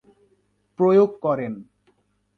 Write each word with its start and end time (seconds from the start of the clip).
প্রয়োগ 0.79 1.09
করেন। 1.21 1.53